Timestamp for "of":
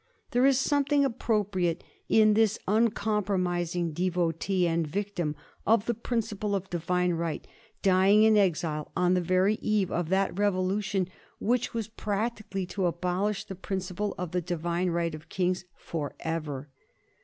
5.63-5.85, 6.55-6.71, 9.91-10.09, 14.17-14.31, 15.13-15.29